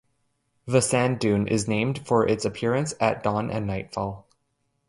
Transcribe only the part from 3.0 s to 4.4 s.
dawn and nightfall.